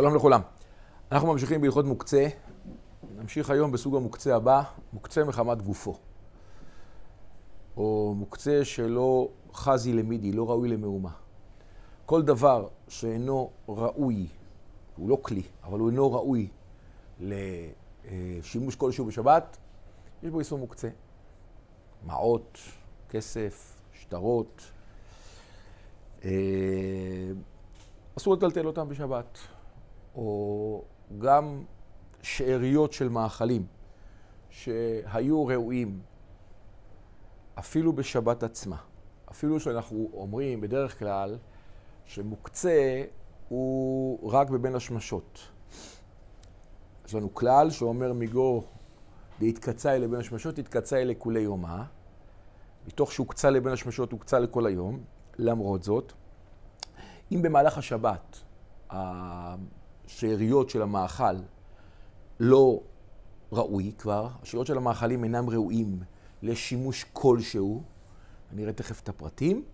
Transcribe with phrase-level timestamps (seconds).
[0.00, 0.40] שלום לכולם.
[1.12, 2.28] אנחנו ממשיכים בהלכות מוקצה.
[3.16, 5.98] נמשיך היום בסוג המוקצה הבא, מוקצה מחמת גופו.
[7.76, 11.10] או מוקצה שלא חזי למידי, לא ראוי למהומה.
[12.06, 14.26] כל דבר שאינו ראוי,
[14.96, 16.48] הוא לא כלי, אבל הוא אינו ראוי
[17.20, 19.56] לשימוש כלשהו בשבת,
[20.22, 20.88] יש בו איסור מוקצה.
[22.06, 22.58] מעות,
[23.08, 24.62] כסף, שטרות.
[26.24, 26.30] אה,
[28.18, 29.38] אסור לטלטל אותם בשבת.
[30.14, 30.84] או
[31.18, 31.62] גם
[32.22, 33.66] שאריות של מאכלים
[34.50, 36.00] שהיו ראויים
[37.58, 38.76] אפילו בשבת עצמה.
[39.30, 41.38] אפילו שאנחנו אומרים בדרך כלל
[42.04, 43.02] שמוקצה
[43.48, 45.38] הוא רק בבין השמשות.
[47.06, 48.62] יש לנו כלל שאומר מגו
[49.40, 51.84] דהתקצה אלה בין השמשות, התקצה אלה כולי יומה.
[52.86, 55.00] מתוך שהוקצה לבין השמשות הוקצה לכל היום.
[55.38, 56.12] למרות זאת,
[57.32, 58.42] אם במהלך השבת
[60.10, 61.36] השאריות של המאכל
[62.40, 62.80] לא
[63.52, 66.02] ראוי כבר, השאריות של המאכלים אינם ראויים
[66.42, 67.82] לשימוש כלשהו,
[68.52, 69.64] אני אראה תכף את הפרטים,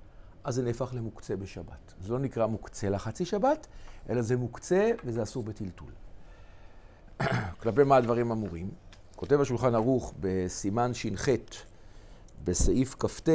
[0.45, 1.95] אז זה נהפך למוקצה בשבת.
[2.01, 3.67] זה לא נקרא מוקצה לחצי שבת,
[4.09, 5.91] אלא זה מוקצה וזה אסור בטלטול.
[7.63, 8.71] כלפי מה הדברים אמורים?
[9.17, 11.29] כותב השולחן ערוך בסימן ש"ח,
[12.45, 13.29] בסעיף כ"ט,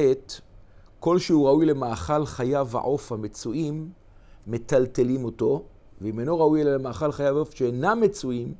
[1.00, 3.92] כל שהוא ראוי למאכל חיה ועוף המצויים,
[4.48, 5.64] מטלטלים אותו,
[6.02, 8.54] ואם אינו ראוי אלא למאכל חיה ועוף שאינם מצויים,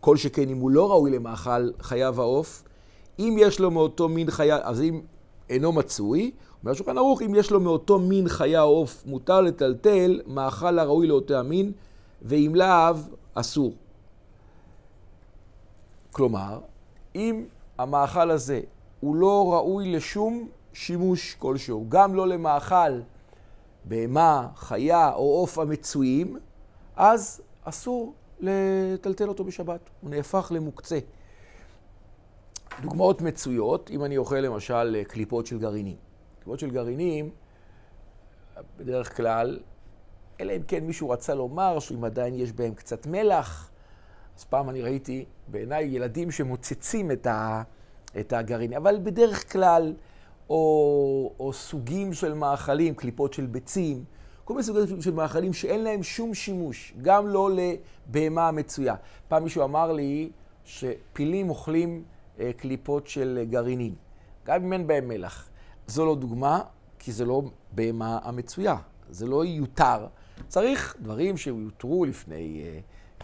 [0.00, 2.64] כל שכן אם הוא לא ראוי למאכל חיה ועוף,
[3.18, 5.00] אם יש לו מאותו מין חיה, אז אם
[5.50, 6.30] אינו מצוי,
[6.62, 11.34] אומר שולחן ערוך, אם יש לו מאותו מין חיה עוף, מותר לטלטל מאכל הראוי לאותו
[11.34, 11.72] המין,
[12.22, 12.96] ואם לאו,
[13.34, 13.74] אסור.
[16.12, 16.58] כלומר,
[17.14, 17.44] אם
[17.78, 18.60] המאכל הזה
[19.00, 23.00] הוא לא ראוי לשום שימוש כלשהו, גם לא למאכל
[23.84, 26.38] בהמה, חיה או עוף המצויים,
[26.96, 29.90] אז אסור לטלטל אותו בשבת.
[30.00, 30.98] הוא נהפך למוקצה.
[32.82, 35.96] דוגמאות מצויות, אם אני אוכל למשל קליפות של גרעינים.
[36.38, 37.30] קליפות של גרעינים,
[38.78, 39.60] בדרך כלל,
[40.40, 43.70] אלא אם כן מישהו רצה לומר שאם עדיין יש בהם קצת מלח,
[44.38, 47.62] אז פעם אני ראיתי בעיניי ילדים שמוצצים את, ה,
[48.20, 49.94] את הגרעינים, אבל בדרך כלל,
[50.50, 54.04] או, או סוגים של מאכלים, קליפות של ביצים,
[54.44, 58.94] כל מיני סוגים של מאכלים שאין להם שום שימוש, גם לא לבהמה המצויה.
[59.28, 60.30] פעם מישהו אמר לי
[60.64, 62.02] שפילים אוכלים
[62.40, 63.94] אה, קליפות של גרעינים,
[64.44, 65.48] גם אם אין בהם מלח.
[65.86, 66.60] זו לא דוגמה,
[66.98, 68.76] כי זה לא בהמה המצויה,
[69.10, 70.06] זה לא יותר.
[70.48, 72.80] צריך דברים שיותרו לפני אה,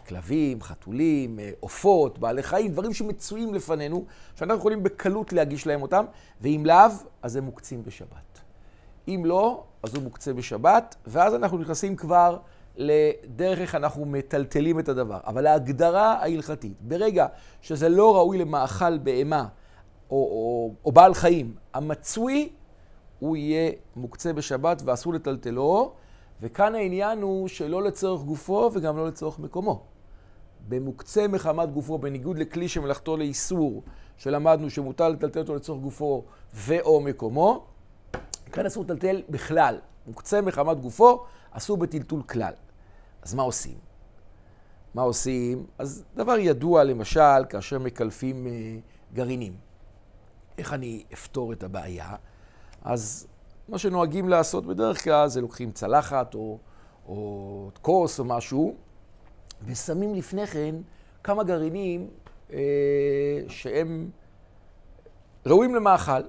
[0.09, 6.05] כלבים, חתולים, אה, עופות, בעלי חיים, דברים שמצויים לפנינו, שאנחנו יכולים בקלות להגיש להם אותם,
[6.41, 6.87] ואם לאו,
[7.23, 8.41] אז הם מוקצים בשבת.
[9.09, 12.39] אם לא, אז הוא מוקצה בשבת, ואז אנחנו נכנסים כבר
[12.77, 15.19] לדרך איך אנחנו מטלטלים את הדבר.
[15.27, 17.27] אבל ההגדרה ההלכתית, ברגע
[17.62, 19.47] שזה לא ראוי למאכל בהמה
[20.11, 22.49] או, או, או בעל חיים, המצוי,
[23.19, 25.93] הוא יהיה מוקצה בשבת ואסור לטלטלו,
[26.41, 29.83] וכאן העניין הוא שלא לצורך גופו וגם לא לצורך מקומו.
[30.69, 33.83] במוקצה מחמת גופו, בניגוד לכלי שמלאכתו לאיסור,
[34.17, 36.25] שלמדנו שמותר לטלטל אותו לצורך גופו
[36.55, 37.67] ו/או מקומו,
[38.53, 39.78] כאן אסור לטלטל בכלל.
[40.06, 42.53] מוקצה מחמת גופו, אסור בטלטול כלל.
[43.22, 43.78] אז מה עושים?
[44.95, 45.67] מה עושים?
[45.78, 48.53] אז דבר ידוע, למשל, כאשר מקלפים אה,
[49.12, 49.57] גרעינים.
[50.59, 52.15] איך אני אפתור את הבעיה?
[52.83, 53.27] אז
[53.70, 56.58] מה שנוהגים לעשות בדרך כלל זה לוקחים צלחת או,
[57.06, 58.75] או כוס או משהו,
[59.64, 60.75] ושמים לפני כן
[61.25, 62.10] כמה גרעינים
[62.53, 62.59] אה,
[63.48, 64.10] שהם
[65.47, 66.22] ראויים למאכל.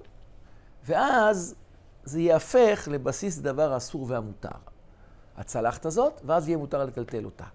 [0.85, 1.56] ואז
[2.03, 4.50] זה ייהפך לבסיס דבר האסור והמותר.
[5.38, 7.46] הצלחת הזאת, ואז יהיה מותר לטלטל אותה.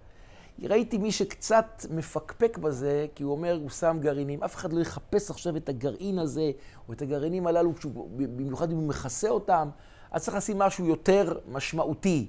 [0.63, 4.43] ראיתי מי שקצת מפקפק בזה, כי הוא אומר, הוא שם גרעינים.
[4.43, 6.51] אף אחד לא יחפש עכשיו את הגרעין הזה,
[6.89, 7.73] או את הגרעינים הללו,
[8.17, 9.69] במיוחד אם הוא מכסה אותם,
[10.11, 12.27] אז צריך לשים משהו יותר משמעותי.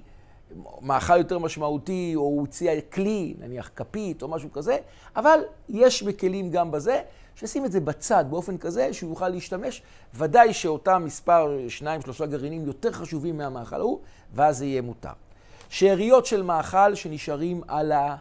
[0.81, 4.77] מאכל יותר משמעותי, או הוא הציע כלי, נניח כפית או משהו כזה,
[5.15, 5.39] אבל
[5.69, 7.01] יש בכלים גם בזה,
[7.35, 9.81] שישים את זה בצד באופן כזה שהוא יוכל להשתמש.
[10.15, 13.99] ודאי שאותם מספר, שניים, שלושה גרעינים יותר חשובים מהמאכל ההוא,
[14.33, 15.26] ואז זה יהיה מותר.
[15.69, 18.15] שאריות של מאכל שנשארים על, ה,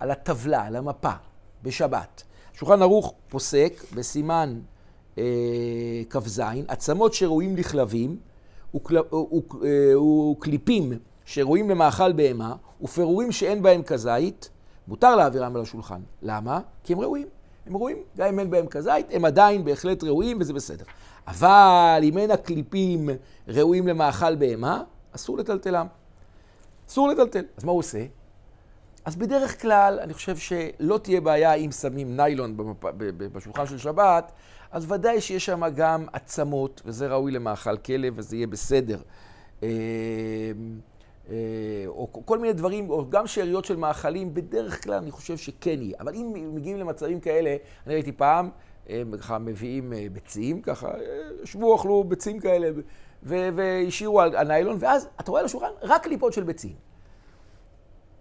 [0.00, 1.12] על הטבלה, על המפה,
[1.62, 2.22] בשבת.
[2.52, 4.60] שולחן ערוך פוסק בסימן
[5.18, 5.24] אה,
[6.10, 8.16] כ"ז, עצמות שראויים לכלבים
[8.74, 14.50] וקליפים אה, שראויים למאכל בהמה ופירורים שאין בהם כזית,
[14.88, 16.00] מותר להעבירם על השולחן.
[16.22, 16.60] למה?
[16.84, 17.26] כי הם ראויים.
[17.66, 20.84] הם ראויים, גם אם אין בהם כזית, הם עדיין בהחלט ראויים וזה בסדר.
[21.26, 23.08] אבל אם אין הקליפים
[23.48, 24.82] ראויים למאכל בהמה,
[25.12, 25.86] אסור לטלטלם.
[26.88, 27.44] אסור לטלטל.
[27.56, 28.04] אז מה הוא עושה?
[29.04, 32.84] אז בדרך כלל, אני חושב שלא תהיה בעיה אם שמים ניילון במפ...
[33.32, 34.32] בשולחן של שבת,
[34.70, 38.98] אז ודאי שיש שם גם עצמות, וזה ראוי למאכל כלב, וזה יהיה בסדר.
[39.62, 39.68] אה,
[41.30, 41.34] אה,
[41.86, 45.96] או כל מיני דברים, או גם שאריות של מאכלים, בדרך כלל אני חושב שכן יהיה.
[46.00, 47.56] אבל אם מגיעים למצבים כאלה,
[47.86, 48.50] אני ראיתי פעם,
[48.88, 50.88] הם ככה מביאים ביצים, ככה,
[51.42, 52.70] ישבו, אכלו ביצים כאלה,
[53.26, 56.72] והשאירו על הניילון, ואז אתה רואה על השולחן רק קליפות של ביצים.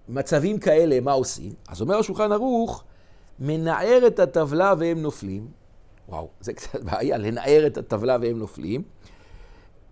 [0.10, 1.54] מצבים כאלה, מה עושים?
[1.68, 2.84] אז אומר השולחן ערוך,
[3.40, 5.48] מנער את הטבלה והם נופלים.
[6.10, 8.81] וואו, זה קצת בעיה, לנער את הטבלה והם נופלים.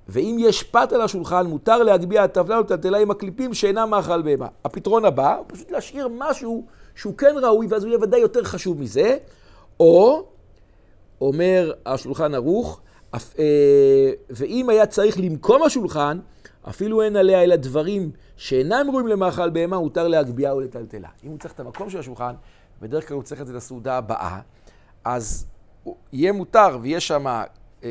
[0.07, 4.47] ואם יש פת על השולחן, מותר להגביה הטבלה ולטלטלה עם הקליפים שאינם מאכל בהמה.
[4.65, 6.65] הפתרון הבא הוא פשוט להשאיר משהו
[6.95, 9.17] שהוא כן ראוי, ואז הוא יהיה ודאי יותר חשוב מזה.
[9.79, 10.25] או,
[11.21, 12.81] אומר השולחן ערוך,
[14.29, 16.19] ואם היה צריך למקום השולחן,
[16.69, 21.09] אפילו אין עליה אלא דברים שאינם ראויים למאכל בהמה, מותר להגביה ולטלטלה.
[21.23, 22.33] אם הוא צריך את המקום של השולחן,
[22.81, 24.39] בדרך כלל הוא צריך את זה לסעודה הבאה,
[25.05, 25.45] אז
[26.13, 27.43] יהיה מותר ויש שם אה,
[27.83, 27.89] אה,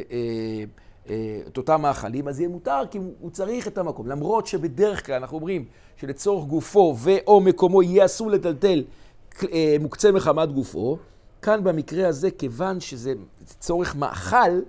[1.10, 4.06] אה, את אותם מאכלים, אז יהיה מותר כי הוא צריך את המקום.
[4.06, 5.64] למרות שבדרך כלל אנחנו אומרים
[5.96, 8.84] שלצורך גופו ו/או מקומו יהיה אסור לטלטל
[9.52, 10.98] אה, מוקצה מחמת גופו,
[11.42, 13.14] כאן במקרה הזה, כיוון שזה
[13.60, 14.60] צורך מאכל,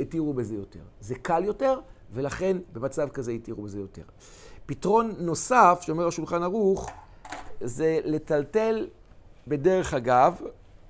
[0.00, 0.80] התירו בזה יותר.
[1.00, 1.80] זה קל יותר,
[2.12, 4.02] ולכן במצב כזה התירו בזה יותר.
[4.66, 6.90] פתרון נוסף, שאומר השולחן ערוך,
[7.60, 8.88] זה לטלטל
[9.48, 10.40] בדרך אגב,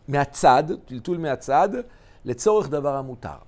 [0.08, 1.68] מהצד, טלטול מהצד,
[2.24, 3.38] לצורך דבר המותר.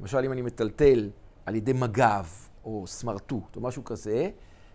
[0.00, 1.10] למשל, אם אני מטלטל
[1.46, 2.24] על ידי מג"ב
[2.64, 4.30] או סמרטוט או משהו כזה,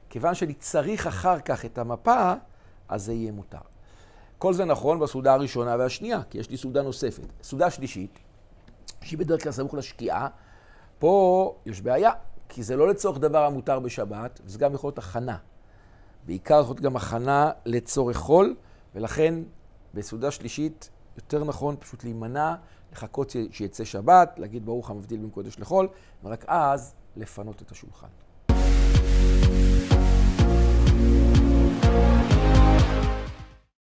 [0.10, 2.34] כיוון שאני צריך אחר כך את המפה,
[2.90, 3.58] אז זה יהיה מותר.
[4.38, 7.28] כל זה נכון בסעודה הראשונה והשנייה, כי יש לי סעודה נוספת.
[7.44, 8.20] סעודה שלישית,
[9.08, 10.28] שהיא בדרך כלל סמוך לשקיעה,
[11.00, 12.12] פה יש בעיה,
[12.50, 15.38] כי זה לא לצורך דבר המותר בשבת, וזה גם יכול להיות הכנה.
[16.26, 18.56] בעיקר יכול להיות גם הכנה לצורך חול,
[18.96, 19.34] ולכן
[19.94, 22.56] בסעודה שלישית יותר נכון פשוט להימנע,
[22.92, 25.88] לחכות שיצא שבת, להגיד ברוך המבדיל בין קודש לחול,
[26.24, 28.27] ורק אז לפנות את השולחן.